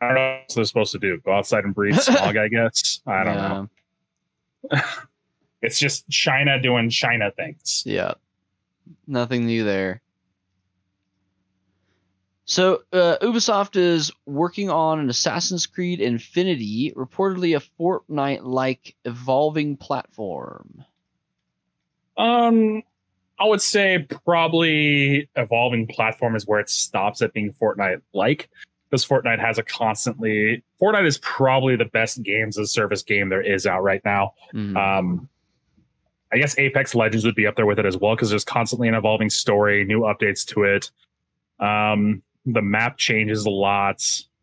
[0.00, 1.20] I don't know what they're supposed to do.
[1.26, 3.00] Go outside and breathe smog, I guess.
[3.06, 4.80] I don't know.
[5.62, 7.82] It's just China doing China things.
[7.86, 8.14] Yeah.
[9.06, 10.02] Nothing new there.
[12.44, 19.76] So, uh, Ubisoft is working on an Assassin's Creed Infinity, reportedly a Fortnite like evolving
[19.76, 20.84] platform.
[22.16, 22.82] Um,
[23.38, 28.50] I would say probably evolving platform is where it stops at being Fortnite like,
[28.90, 30.62] because Fortnite has a constantly.
[30.80, 34.34] Fortnite is probably the best games as service game there is out right now.
[34.52, 34.76] Mhm.
[34.76, 35.28] Um,
[36.32, 38.88] I guess Apex Legends would be up there with it as well because there's constantly
[38.88, 40.90] an evolving story, new updates to it.
[41.60, 44.00] Um, the map changes a lot,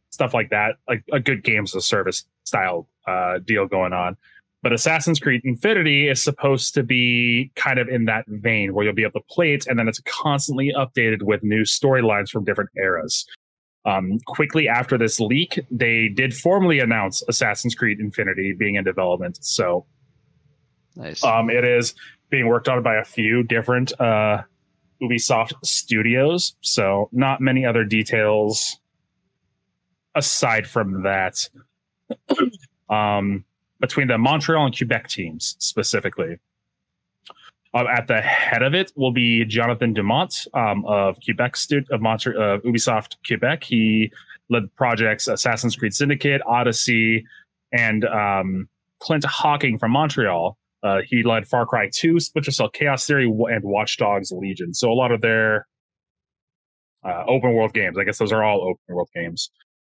[0.10, 0.76] stuff like that.
[0.88, 4.18] Like a good games as a service style uh, deal going on.
[4.62, 8.94] But Assassin's Creed Infinity is supposed to be kind of in that vein where you'll
[8.94, 12.70] be able to play it and then it's constantly updated with new storylines from different
[12.78, 13.26] eras.
[13.86, 19.40] Um, quickly after this leak, they did formally announce Assassin's Creed Infinity being in development.
[19.42, 19.86] So
[21.00, 21.24] nice.
[21.24, 21.96] um, it is
[22.30, 24.44] being worked on by a few different uh,
[25.02, 26.56] Ubisoft studios.
[26.62, 28.78] So not many other details
[30.16, 31.50] aside from that.
[32.90, 33.46] um,
[33.80, 36.38] between the Montreal and Quebec teams specifically.
[37.74, 42.02] Um, at the head of it will be Jonathan Dumont um, of Quebec stu- of
[42.02, 43.64] Montre- uh, Ubisoft Quebec.
[43.64, 44.12] He
[44.50, 47.26] led projects Assassin's Creed Syndicate, Odyssey,
[47.72, 50.58] and um, Clint Hocking from Montreal.
[50.82, 54.74] Uh, he led Far Cry 2, Splinter Cell Chaos Theory, and Watch Dogs Legion.
[54.74, 55.68] So a lot of their
[57.04, 57.98] uh, open world games.
[57.98, 59.50] I guess those are all open world games.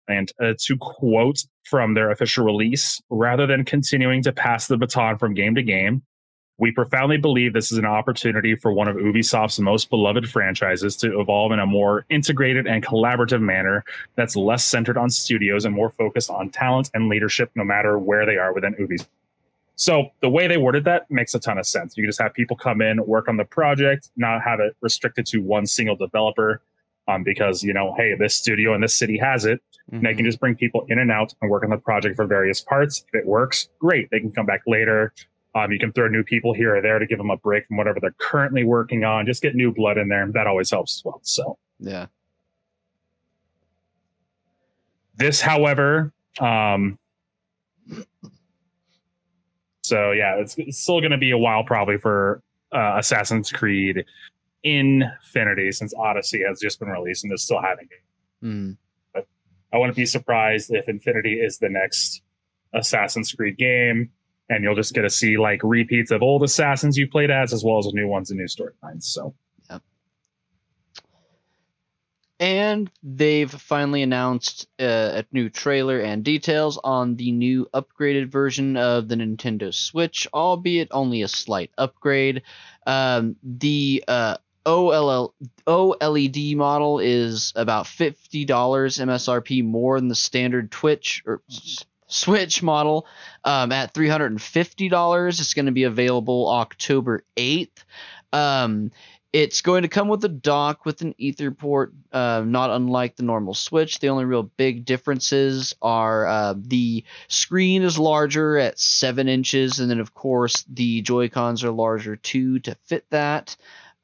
[0.07, 5.17] And uh, to quote from their official release, rather than continuing to pass the baton
[5.17, 6.03] from game to game,
[6.57, 11.19] we profoundly believe this is an opportunity for one of Ubisoft's most beloved franchises to
[11.19, 13.83] evolve in a more integrated and collaborative manner
[14.15, 18.27] that's less centered on studios and more focused on talent and leadership, no matter where
[18.27, 19.07] they are within Ubisoft.
[19.75, 21.97] So the way they worded that makes a ton of sense.
[21.97, 25.25] You can just have people come in, work on the project, not have it restricted
[25.27, 26.61] to one single developer,
[27.07, 29.59] um, because you know, hey, this studio in this city has it.
[29.91, 32.25] And they can just bring people in and out and work on the project for
[32.25, 33.03] various parts.
[33.09, 34.09] If it works, great.
[34.09, 35.13] They can come back later.
[35.53, 37.75] Um, you can throw new people here or there to give them a break from
[37.75, 39.25] whatever they're currently working on.
[39.25, 40.25] Just get new blood in there.
[40.31, 41.19] That always helps as well.
[41.23, 42.05] So Yeah.
[45.17, 46.97] this, however, um,
[49.91, 54.05] so yeah, it's, it's still going to be a while probably for uh, Assassin's Creed
[54.63, 58.45] Infinity since Odyssey has just been released and is still having it.
[58.45, 58.77] Mm.
[59.73, 62.21] I wouldn't be surprised if Infinity is the next
[62.73, 64.09] Assassin's Creed game,
[64.47, 67.61] and you'll just get to see like repeats of old assassins you played as, as
[67.61, 69.03] well as new ones and new storylines.
[69.03, 69.35] So
[72.41, 78.77] And they've finally announced uh, a new trailer and details on the new upgraded version
[78.77, 82.41] of the Nintendo Switch, albeit only a slight upgrade.
[82.87, 85.35] Um, the uh, OLL,
[85.67, 91.43] OLED model is about $50 MSRP more than the standard Twitch or
[92.07, 93.05] Switch model
[93.43, 95.39] um, at $350.
[95.39, 97.83] It's going to be available October 8th.
[98.33, 98.91] Um,
[99.33, 103.23] it's going to come with a dock with an Ether port, uh, not unlike the
[103.23, 103.99] normal Switch.
[103.99, 109.89] The only real big differences are uh, the screen is larger at 7 inches, and
[109.89, 113.55] then, of course, the Joy Cons are larger too to fit that.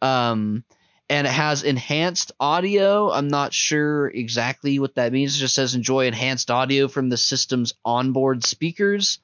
[0.01, 0.63] Um,
[1.09, 3.11] and it has enhanced audio.
[3.11, 5.35] I'm not sure exactly what that means.
[5.35, 9.19] It just says enjoy enhanced audio from the system's onboard speakers.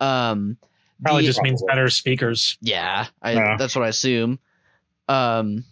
[0.00, 0.56] Um,
[1.02, 2.58] Probably the- just means better speakers.
[2.60, 3.56] yeah, I, Yeah.
[3.58, 4.38] that's what I assume.
[5.08, 5.64] Um,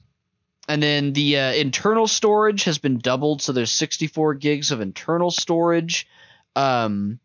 [0.69, 5.31] and then the uh, internal storage has been doubled, so there's 64 gigs of internal
[5.31, 6.09] storage.
[6.57, 7.21] Um,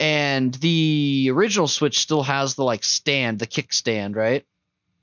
[0.00, 4.44] and the original Switch still has the like stand, the kickstand, right?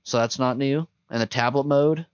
[0.03, 0.87] So that's not new.
[1.09, 2.05] And the tablet mode.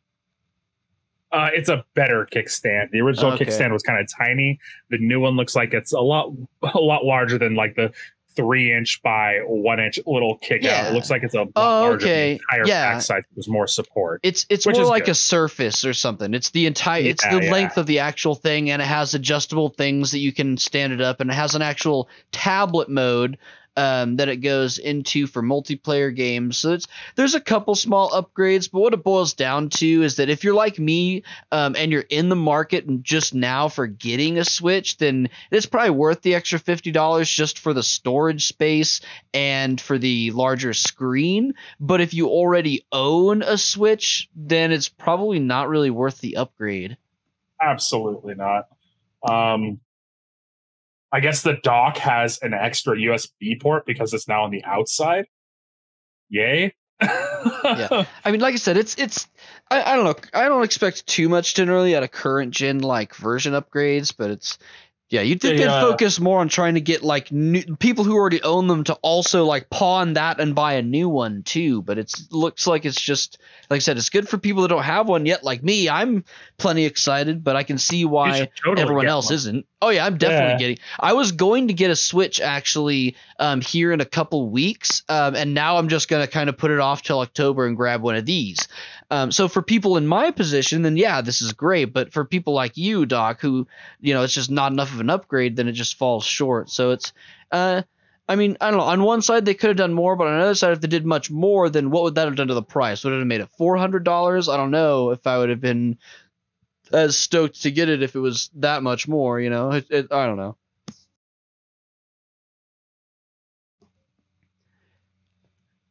[1.32, 2.92] Uh, it's a better kickstand.
[2.92, 3.46] The original Okay.
[3.46, 4.60] kickstand was kind of tiny.
[4.90, 6.32] The new one looks like it's a lot,
[6.74, 7.92] a lot larger than like the
[8.40, 10.88] three inch by one inch little kick out.
[10.88, 12.06] It looks like it's a Oh, larger.
[12.06, 12.32] okay.
[12.34, 12.94] Entire Yeah.
[12.94, 14.20] backside there's more support.
[14.24, 15.12] It's it's Which more is like good.
[15.12, 16.34] a surface or something.
[16.34, 17.52] It's the entire it's Yeah, the yeah.
[17.52, 21.02] length of the actual thing and it has adjustable things that you can stand it
[21.02, 23.38] up and it has an actual tablet mode
[23.80, 26.58] um, that it goes into for multiplayer games.
[26.58, 30.30] So it's there's a couple small upgrades, but what it boils down to is that
[30.30, 31.24] if you're like me
[31.54, 35.66] um, and you're in the market and just now for getting a Switch, then it's
[35.66, 39.00] probably worth the extra fifty dollars just for the storage space
[39.34, 41.54] and for the larger screen.
[41.80, 46.98] But if you already own a Switch, then it's probably not really worth the upgrade.
[47.62, 48.68] Absolutely not.
[49.24, 49.80] Um,
[51.12, 55.26] I guess the dock has an extra USB port because it's now on the outside.
[56.30, 56.76] Yay.
[57.02, 58.06] Yeah.
[58.26, 59.28] I mean, like I said, it's it's
[59.72, 60.16] I, I don't know.
[60.34, 64.58] I don't expect too much generally out of current gen like version upgrades, but it's
[65.10, 65.22] yeah.
[65.22, 68.14] You'd think They, they'd uh, focus more on trying to get like new people who
[68.16, 71.82] already own them to also like pawn that and buy a new one too.
[71.82, 73.38] But it looks like it's just
[73.70, 75.44] like I said, it's good for people that don't have one yet.
[75.44, 76.24] Like me, I'm
[76.58, 79.34] plenty excited, but I can see why totally everyone else one.
[79.36, 79.66] isn't.
[79.82, 80.58] Oh yeah, I'm definitely Yeah.
[80.58, 80.78] getting.
[81.00, 85.36] I was going to get a Switch actually um, here in a couple weeks, um,
[85.36, 88.16] and now I'm just gonna kind of put it off till October and grab one
[88.16, 88.68] of these.
[89.12, 91.94] Um, so for people in my position, then yeah, this is great.
[91.94, 93.68] But for people like you, Doc, who
[94.00, 96.70] you know it's just not enough of an upgrade, then it just falls short.
[96.70, 97.14] So it's.
[97.52, 97.84] Uh,
[98.28, 98.86] I mean, I don't know.
[98.86, 100.88] On one side, they could have done more, but on the other side, if they
[100.88, 103.04] did much more, then what would that have done to the price?
[103.04, 104.48] Would it have made it four hundred dollars?
[104.48, 105.98] I don't know if I would have been
[106.94, 109.40] as stoked to get it if it was that much more.
[109.40, 110.56] You know, it, it, I don't know.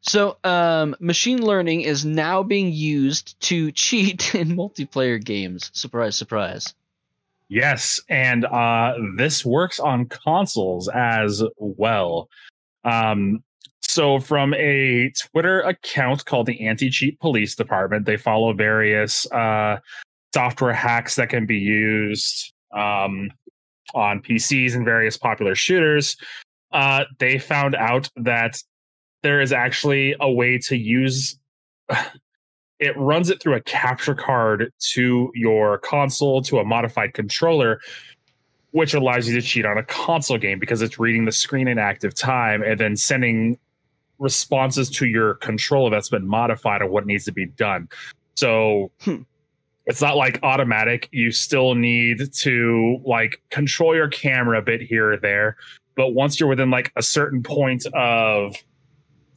[0.01, 5.70] So, um, machine learning is now being used to cheat in multiplayer games.
[5.74, 6.74] Surprise, surprise.
[7.49, 12.28] Yes, and uh, this works on consoles as well.
[12.84, 13.42] Um,
[13.80, 19.78] so, from a Twitter account called the Anti Cheat Police Department, they follow various uh,
[20.34, 23.30] software hacks that can be used um,
[23.94, 26.16] on PCs and various popular shooters.
[26.70, 28.62] Uh, they found out that
[29.22, 31.38] there is actually a way to use
[32.80, 37.80] it runs it through a capture card to your console to a modified controller
[38.72, 41.78] which allows you to cheat on a console game because it's reading the screen in
[41.78, 43.58] active time and then sending
[44.18, 47.88] responses to your controller that's been modified on what needs to be done
[48.34, 49.22] so Hmm.
[49.86, 55.12] it's not like automatic you still need to like control your camera a bit here
[55.12, 55.56] or there
[55.96, 58.54] but once you're within like a certain point of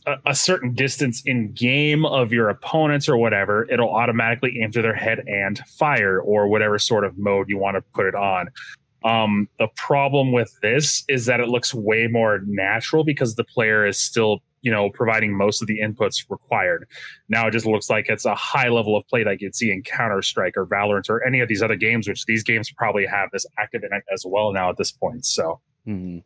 [0.05, 4.81] a, a certain distance in game of your opponents or whatever, it'll automatically aim to
[4.81, 8.49] their head and fire or whatever sort of mode you want to put it on.
[9.03, 13.85] Um, the problem with this is that it looks way more natural because the player
[13.85, 16.87] is still, you know, providing most of the inputs required.
[17.27, 19.81] Now it just looks like it's a high level of play that you'd see in
[19.81, 23.29] Counter Strike or Valorant or any of these other games, which these games probably have
[23.31, 25.25] this active in it as well now at this point.
[25.25, 26.19] So Hmm.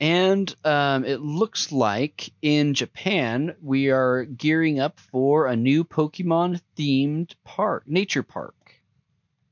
[0.00, 6.60] And um, it looks like in Japan we are gearing up for a new Pokemon
[6.76, 8.54] themed park, nature park.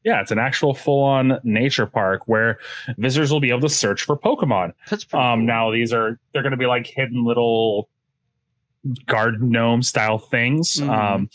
[0.05, 2.59] yeah, it's an actual full on nature park where
[2.97, 4.73] visitors will be able to search for Pokemon.
[4.89, 5.47] That's pretty Um, cool.
[5.47, 7.91] now these are they're going to be like hidden little
[9.07, 10.77] garden gnome style things.
[10.77, 10.89] Mhm.
[10.89, 11.31] Um,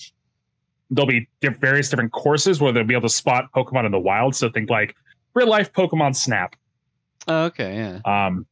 [0.89, 3.99] there'll be diff- various different courses where they'll be able to spot Pokemon in the
[3.99, 4.34] wild.
[4.36, 4.95] So think like
[5.36, 6.55] real life Pokemon Snap.
[7.28, 8.26] Oh, okay, yeah.
[8.28, 8.47] Um,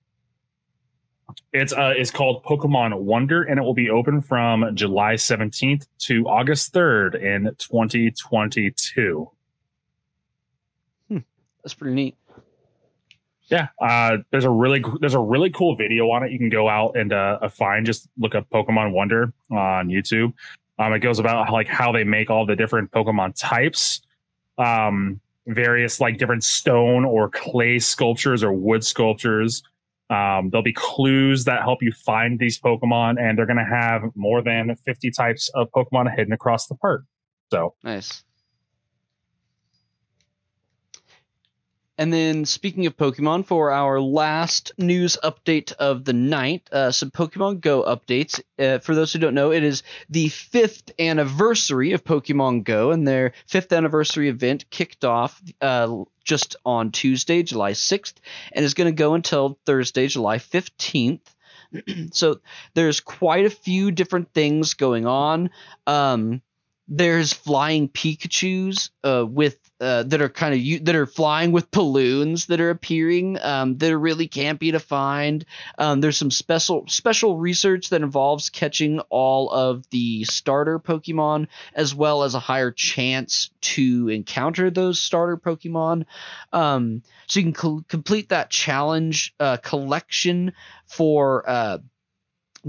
[1.53, 6.27] it's uh, it's called Pokemon Wonder, and it will be open from July seventeenth to
[6.27, 9.29] August third in twenty twenty two.
[11.63, 12.15] That's pretty neat.
[13.45, 16.31] Yeah, uh, there's a really there's a really cool video on it.
[16.31, 17.85] You can go out and uh, find.
[17.85, 20.33] Just look up Pokemon Wonder on YouTube.
[20.79, 24.01] Um, it goes about like how they make all the different Pokemon types,
[24.57, 29.61] um, various like different stone or clay sculptures or wood sculptures.
[30.11, 34.03] Um, there'll be clues that help you find these Pokemon, and they're going to have
[34.13, 37.03] more than 50 types of Pokemon hidden across the park.
[37.51, 38.23] So nice.
[42.01, 47.11] And then, speaking of Pokemon, for our last news update of the night, uh, some
[47.11, 48.41] Pokemon Go updates.
[48.57, 53.07] Uh, for those who don't know, it is the fifth anniversary of Pokemon Go, and
[53.07, 58.15] their fifth anniversary event kicked off uh, just on Tuesday, July 6th,
[58.51, 61.21] and is going to go until Thursday, July 15th.
[62.13, 62.39] so
[62.73, 65.51] there's quite a few different things going on.
[65.85, 66.41] Um,
[66.93, 72.47] there's flying Pikachu's uh, with uh, that are kind of that are flying with balloons
[72.47, 75.45] that are appearing um, that are really campy to find.
[75.77, 81.95] Um, there's some special special research that involves catching all of the starter Pokemon as
[81.95, 86.05] well as a higher chance to encounter those starter Pokemon.
[86.51, 90.51] Um, so you can complete that challenge uh, collection
[90.87, 91.77] for uh,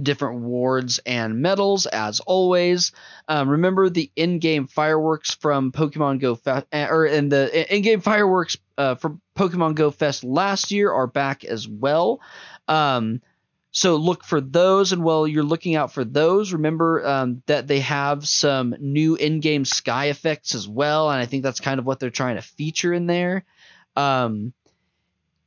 [0.01, 2.93] different wards and medals as always.
[3.29, 8.57] Um, remember the in-game fireworks from Pokemon Go Fest, uh, or in the in-game fireworks
[8.79, 12.21] uh, from Pokemon Go Fest last year are back as well.
[12.69, 13.21] Um,
[13.71, 17.81] so look for those, and while you're looking out for those, remember um, that they
[17.81, 21.99] have some new in-game sky effects as well, and I think that's kind of what
[21.99, 23.45] they're trying to feature in there.
[23.97, 24.53] Um,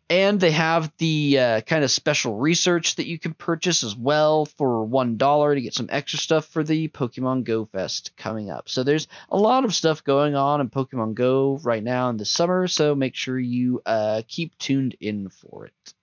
[0.09, 4.45] and they have the uh, kind of special research that you can purchase as well
[4.45, 8.69] for one dollar to get some extra stuff for the Pokemon Go Fest coming up.
[8.69, 12.25] So there's a lot of stuff going on in Pokemon Go right now in the
[12.25, 12.67] summer.
[12.67, 15.93] So make sure you uh, keep tuned in for it.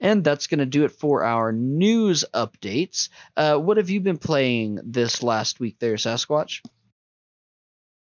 [0.00, 3.08] And that's going to do it for our news updates.
[3.36, 6.60] Uh, what have you been playing this last week there, Sasquatch?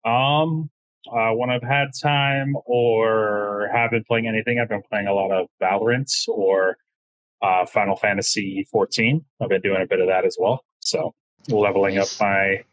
[0.06, 0.70] Um,
[1.10, 5.32] uh, when I've had time or have been playing anything, I've been playing a lot
[5.32, 6.78] of Valorant or
[7.42, 9.24] uh, Final Fantasy 14.
[9.42, 10.64] I've been doing a bit of that as well.
[10.80, 11.14] So
[11.50, 12.64] leveling up my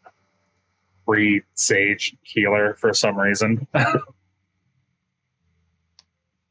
[1.05, 3.67] free Sage healer for some reason.
[3.73, 4.01] How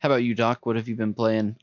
[0.03, 0.66] about you, Doc?
[0.66, 1.57] What have you been playing?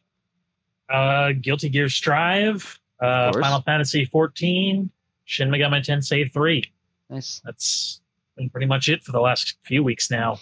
[0.90, 4.90] Uh, Guilty Gear Strive, uh, Final Fantasy 14,
[5.26, 6.72] Shin Megami Tensei 3.
[7.10, 7.42] Nice.
[7.44, 8.02] That's
[8.36, 10.40] been pretty much it for the last few weeks now.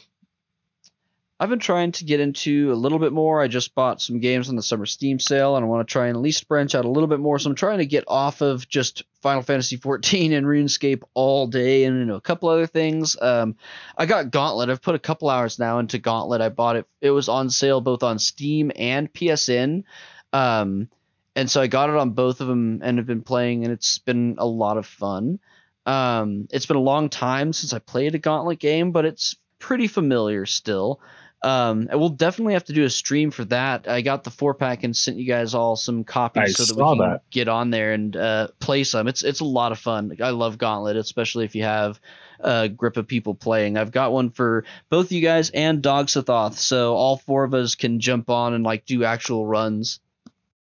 [1.39, 3.41] I've been trying to get into a little bit more.
[3.41, 6.07] I just bought some games on the summer Steam sale, and I want to try
[6.07, 7.37] and at least branch out a little bit more.
[7.37, 11.83] So I'm trying to get off of just Final Fantasy 14 and RuneScape all day,
[11.83, 13.17] and you know a couple other things.
[13.21, 13.55] Um,
[13.97, 14.69] I got Gauntlet.
[14.69, 16.39] I've put a couple hours now into Gauntlet.
[16.39, 16.85] I bought it.
[17.01, 19.83] It was on sale both on Steam and PSN.
[20.31, 20.87] Um,
[21.35, 23.97] and so I got it on both of them and have been playing, and it's
[23.97, 25.39] been a lot of fun.
[25.85, 29.87] Um, it's been a long time since I played a Gauntlet game, but it's pretty
[29.87, 31.01] familiar still.
[31.43, 33.85] Um, and we'll definitely have to do a stream for that.
[33.89, 36.81] I got the four pack and sent you guys all some copies I so that
[36.81, 37.29] we can that.
[37.31, 39.09] get on there and uh, play some.
[39.09, 40.15] It's it's a lot of fun.
[40.23, 41.99] I love Gauntlet, especially if you have
[42.39, 43.77] a grip of people playing.
[43.77, 47.75] I've got one for both you guys and Dog Sathoth, so all four of us
[47.75, 49.99] can jump on and like do actual runs.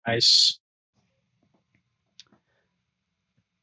[0.04, 0.58] Nice.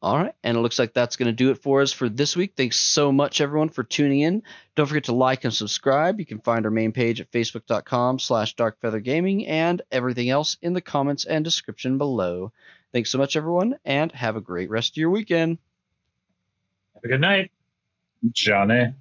[0.04, 2.36] All right, and it looks like that's going to do it for us for this
[2.36, 2.54] week.
[2.58, 4.41] Thanks so much, everyone, for tuning in.
[4.76, 6.20] Don't forget to like and subscribe.
[6.20, 10.82] You can find our main page at facebook.com slash darkfeathergaming and everything else in the
[10.82, 12.52] comments and description below.
[12.93, 15.60] Thanks so much, everyone, and have a great rest of your weekend.
[16.95, 17.52] Have a good night.
[18.32, 18.93] Johnny.